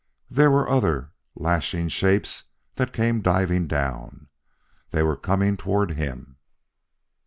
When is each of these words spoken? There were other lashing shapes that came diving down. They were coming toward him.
There 0.31 0.49
were 0.49 0.67
other 0.67 1.11
lashing 1.35 1.89
shapes 1.89 2.45
that 2.73 2.91
came 2.91 3.21
diving 3.21 3.67
down. 3.67 4.29
They 4.89 5.03
were 5.03 5.15
coming 5.15 5.57
toward 5.57 5.91
him. 5.91 6.37